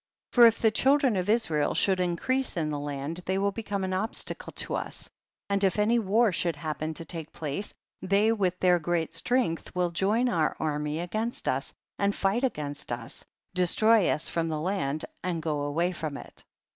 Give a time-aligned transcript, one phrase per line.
[0.31, 0.35] 6.
[0.35, 3.93] For if the children of Israel should increase in the land, they will become an
[3.93, 5.07] obstacle to us,
[5.47, 9.91] and if any war should happen to take place, they with their great strength will
[9.91, 15.39] join our enemy against us, and fight against us, destroy us from the land and
[15.43, 16.45] go away from it.